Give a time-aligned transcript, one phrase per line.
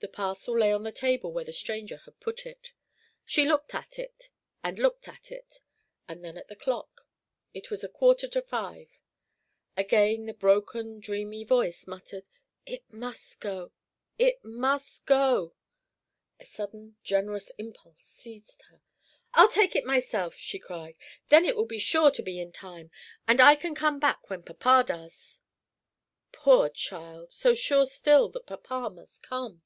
[0.00, 2.70] The parcel lay on the table where the stranger had put it.
[3.24, 4.30] She looked at it,
[4.62, 5.58] and looked at it,
[6.06, 7.08] and then at the clock.
[7.52, 8.88] It was a quarter to five.
[9.76, 12.28] Again the broken, dreamy voice muttered:
[12.64, 13.72] "It must go,
[14.20, 15.56] it must go."
[16.38, 18.80] A sudden, generous impulse seized her.
[19.34, 20.94] "I'll take it myself!" she cried.
[21.28, 22.92] "Then it will be sure to be in time.
[23.26, 25.40] And I can come back when papa does."
[26.30, 29.64] Poor child, so sure still that papa must come!